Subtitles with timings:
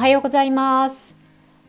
[0.00, 1.14] おはようございます。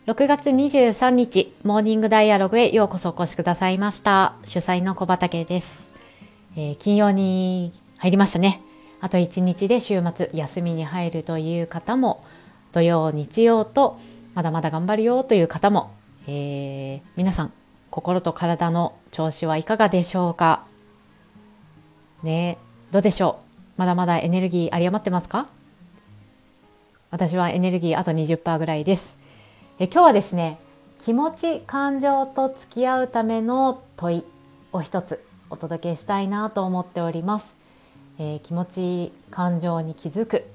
[0.06, 4.36] 6月23日モーニングダイアログへようこそお越しくださいました。
[4.46, 5.92] 主催の小畑です、
[6.56, 8.62] えー、金曜に入りましたね。
[9.02, 12.24] あと1日で週末休みに入るという方も
[12.72, 14.00] 土曜日曜と
[14.34, 15.92] まだまだ頑張るよという方も、
[16.26, 17.54] えー、皆さん
[17.90, 20.66] 心と体の調子はいかがでしょうか？
[22.24, 22.58] ね
[22.92, 23.46] どうでしょう？
[23.76, 25.50] まだまだエネルギー有り余ってますか？
[27.12, 29.18] 私はエネルギーあと20%ぐらいです。
[29.80, 30.60] え今日はですね
[30.98, 34.24] 気持ち感情と付き合うための問い
[34.72, 37.56] を一つお届けしたいなと思っております、
[38.18, 40.46] えー、気持ち感情に気づく。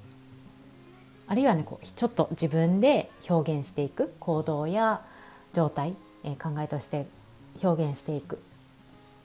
[1.28, 4.14] あるいはねこうちょっと自分で表現していく。
[4.18, 5.02] 行動や
[5.52, 7.06] 状態、えー、考えとして
[7.62, 8.40] 表現していく。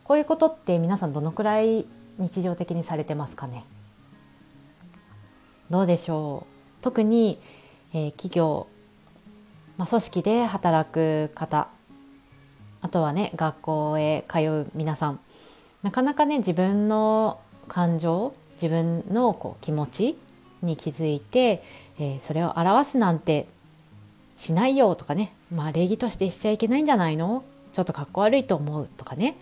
[0.03, 1.85] こういうことって皆さんどのくらい
[2.17, 3.63] 日常的にされてますかね？
[5.69, 6.50] どうでしょう？
[6.81, 7.39] 特に、
[7.93, 8.67] えー、企業、
[9.77, 11.67] まあ、組織で働く方
[12.81, 15.19] あとはね学校へ通う皆さん
[15.83, 20.17] なかなかね自分の感情自分のこう気持ち
[20.61, 21.63] に気づいて、
[21.99, 23.47] えー、それを表すなんて
[24.37, 27.43] しないよとかねまあ礼儀としてしちゃいけないんじゃないの？
[27.73, 29.37] ちょっとかっこ悪いと思うとかね。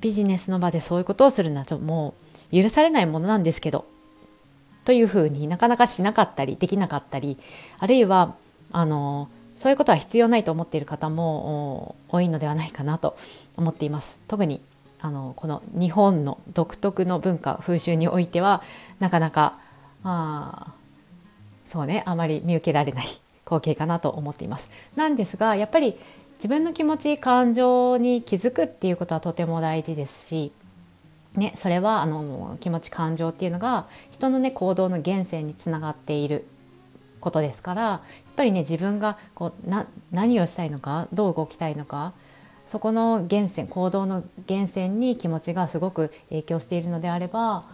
[0.00, 2.14] ビジネスの場でそういうことをするのはちょも
[2.52, 3.84] う許されないものなんですけど
[4.84, 7.36] というふうになかなかしなかったりできなかったり
[7.78, 8.34] あるいは
[8.72, 13.16] あのそういうことは必要ないと思っている方も多いのではないかなと
[13.56, 14.18] 思っています。
[14.26, 14.62] 特に
[15.02, 18.62] あのこの日本の独特の文化風習においては
[19.00, 19.58] なかなか
[20.02, 20.72] あ
[21.66, 23.06] そうねあまり見受けられない
[23.44, 24.68] 光景かなと思っています。
[24.96, 25.94] なんですがやっぱり
[26.36, 30.52] 自分の気持ち感情に気づくっていうことはとても大事ですし
[31.36, 36.44] ね、それはあの気持ち感情っていうのが人のね行動の源泉につながっている
[37.20, 42.14] ことですからやっぱりね自分がこうな何をしたいのかどう動きたいのか
[42.66, 47.64] そこの源泉行動の源泉に気持ちがすごく影響しているのであれば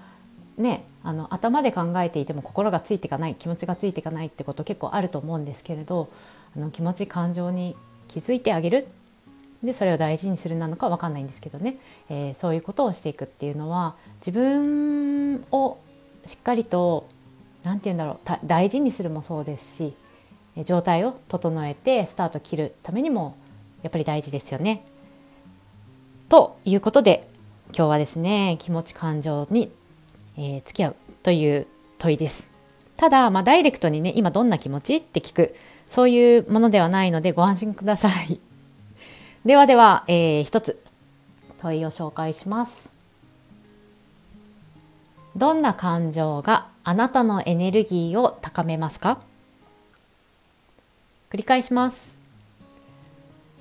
[0.59, 6.11] ねあの頭で考えていても心がついていかない気持ちがついていかないってこと結構あると思うんですけれど
[6.57, 7.77] あの気持ち感情に
[8.09, 8.89] 気づいてあげる
[9.67, 11.77] でそれを大事にするなのか分かんないんですけどね、
[12.09, 15.79] えー、そういうことをしていくっていうのは自分を
[16.25, 17.09] しっかりと
[17.65, 19.95] 何て言うんだろう大事にするもそうですし
[20.65, 23.37] 状態を整えてスタート切るためにも
[23.83, 24.85] やっぱり大事ですよね。
[26.29, 27.29] ということで
[27.69, 29.71] 今日はですね気持ち感情に、
[30.37, 31.67] えー、付き合うという
[31.99, 32.49] 問いです。
[32.97, 34.97] ただ、まあ、ダイレクトにね今どんな気持ち？
[34.97, 35.55] って聞く
[35.87, 38.41] そういうものではないのでご安心ください。
[39.47, 40.83] ではでは、えー、一つ
[41.59, 42.91] 問いを紹介します。
[45.37, 49.21] どんな感情があなたのエネルギーを高めますか？
[51.31, 52.17] 繰り返します。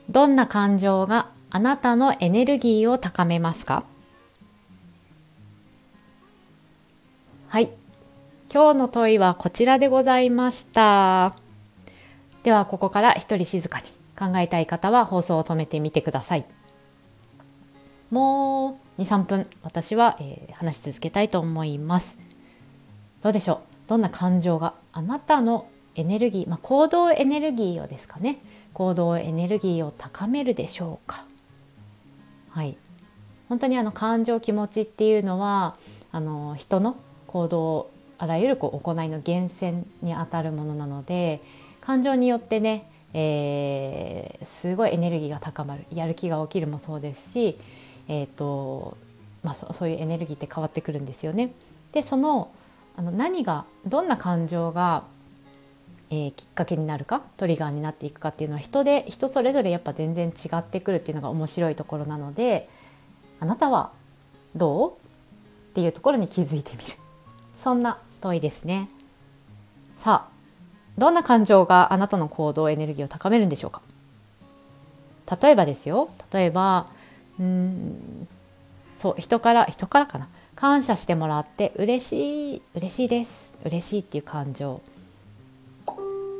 [0.09, 3.84] どんな感情があなたのエネルギーを高めますか？
[7.47, 7.69] はい。
[8.51, 11.35] 今日の問いはこちらでございました。
[12.41, 13.85] では、ここから一人静かに
[14.17, 16.45] 考えたい方は放送を止めてみてください。
[18.11, 22.17] もう2、3分私は、えー、話し続けたいと思います。
[23.21, 23.89] どうでしょう？
[23.89, 28.37] どんな感情があなたのエネルギー、まあ、行動エネルギーをですかね
[28.73, 31.25] 行動エネルギーを高めるでしょうか
[32.49, 32.77] はい
[33.47, 35.77] 本当にあの感情気持ちっていうのは
[36.11, 36.97] あの人の
[37.27, 41.41] 行動あらゆるこう行いの源泉にあたるものなので
[41.81, 47.57] 感情によってねえー、すごいエネルギーが高まるやる気が起きるもそうですし、
[48.09, 48.97] えーと
[49.41, 51.53] まあ、そういうエネルギーって変わってくるんですよね。
[51.93, 52.51] でその
[52.97, 55.03] あの何がどんな感情が、
[56.09, 62.69] えー、きっかけになるかトリガーになっていくかっていうのは人で人それぞれやっぱ全然違ってくるっていうのが面白いところなので
[63.39, 63.91] あなたは
[64.57, 64.91] どう？
[64.91, 64.93] っ
[65.73, 66.94] ていうところに気づいてみる
[67.57, 68.89] そんな問いですね。
[70.00, 70.34] さあ
[70.97, 73.81] どんな感情があなたの行動エネルギーを高めるんでしょうか？
[75.42, 76.09] 例えばですよ。
[76.31, 76.88] 例えば
[77.39, 78.27] うん
[78.97, 80.27] そう人から人からかな。
[80.56, 83.53] 感謝してもらって嬉しい嬉しいです。
[83.65, 84.81] 嬉しいっていう感情。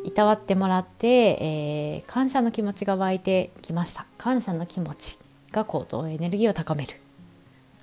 [0.06, 1.07] いたわってもらって、
[1.42, 4.06] えー、感謝の気持ちが湧いてきました。
[4.18, 5.18] 感謝の気持ち
[5.52, 6.94] が行動エネルギーを高める。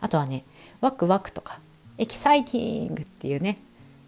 [0.01, 0.45] あとはね
[0.81, 1.59] ワクワクとか
[1.99, 3.59] エキサイティングっていうね、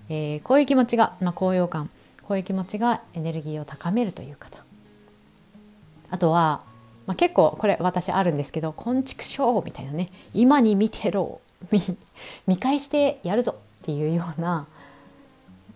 [0.09, 1.91] えー、こういう気持ちが、まあ、高揚感。
[2.27, 4.65] こういう気持ちがエネルギーを高めるという方。
[6.11, 6.63] あとは、
[7.07, 11.41] まあ、結構これ私あるんですけど「こんちくしょう」みたいなね「今に見てろ
[12.47, 14.67] 」見返してやるぞっていうような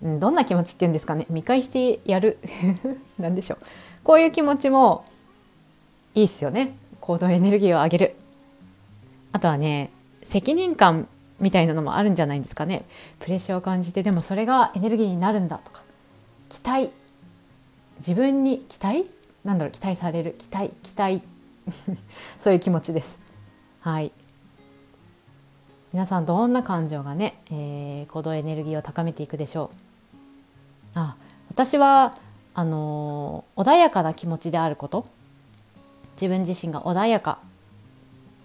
[0.02, 1.26] どんな気持ちっていうんですかね。
[1.28, 2.38] 見返してやる。
[3.18, 3.58] 何でしょう。
[4.04, 5.04] こういう気持ちも
[6.14, 6.76] いいっすよね。
[7.00, 8.16] 行動エネルギーを上げる。
[9.32, 9.90] あとはね
[10.22, 11.08] 責任感
[11.40, 12.84] みたいなのもあるんじゃないんですかね。
[13.18, 15.82] プレッシャーを感じてでもそれがエネルギーになるんだとか。
[16.48, 16.90] 期待。
[17.98, 19.06] 自分に期待？
[19.44, 19.72] なんだろう？
[19.72, 20.34] 期待される？
[20.38, 20.70] 期待？
[20.82, 21.22] 期待？
[22.38, 23.18] そういう気持ちです。
[23.80, 24.12] はい。
[25.92, 29.70] 皆さんどんな感情がね、えー、行動エネルギーを高めていくでしょ
[30.94, 30.98] う？
[30.98, 31.16] あ
[31.50, 32.16] 私は
[32.54, 35.06] あのー、穏やかな気持ちであること。
[36.20, 37.38] 自分自身が穏やか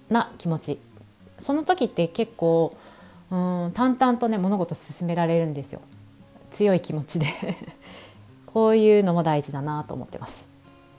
[0.10, 0.80] な気持ち。
[1.40, 2.78] その時って結構
[3.32, 5.82] うん淡々とね物事進められるんですよ。
[6.54, 7.28] 強い気持ちで
[8.48, 10.46] こういうのも大事だなと思ってます。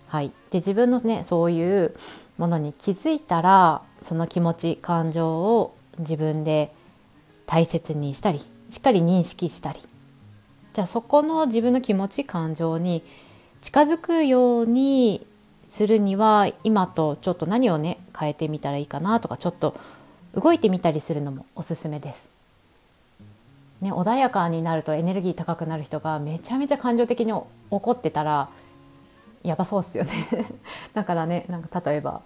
[0.08, 1.94] はい、で自分のねそういう
[2.38, 6.72] ものに気づいたらその気持ち感情を自分で
[7.46, 8.40] 大切にしたり
[8.70, 9.80] しっかり認識したり
[10.72, 13.02] じゃあそこの自分の気持ち感情に
[13.60, 15.26] 近づくように
[15.68, 19.74] するには今とちょっと何をね変えてみたらいいかなとかちょっと
[20.34, 22.33] 動いてみたりするのもおすすめです。
[23.84, 27.34] ね、穏やかになるとエネルギー高くなる人がめちゃめちゃ感情的に
[27.70, 28.48] 怒ってたら
[29.42, 30.10] やばそうっすよね。
[30.94, 32.22] だからねなんか例えば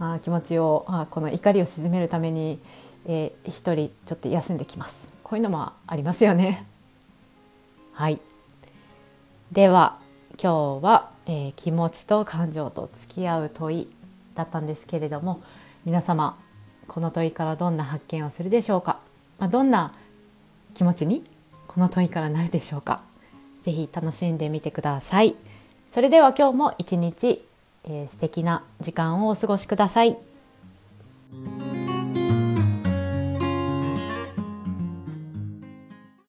[0.00, 2.58] あ気持ちをあこの怒りを鎮めるために、
[3.06, 5.14] えー、一人ちょっと休んできます。
[5.22, 6.66] こういうのもありますよね。
[7.94, 8.20] はい。
[9.52, 10.00] では
[10.42, 13.88] 今日は、えー、気持ちと感情と付き合う問い
[14.34, 15.40] だったんですけれども
[15.84, 16.36] 皆様
[16.88, 18.98] この問いからどんな発見をするでしょうか、
[19.38, 19.94] まあ、どんな
[20.76, 21.24] 気持ちに
[21.66, 23.02] この問いからなるでしょうか？
[23.64, 25.34] 是非楽しんでみてください
[25.90, 27.42] それでは今日も一日、
[27.84, 30.18] えー、素敵な時間をお過ごしください。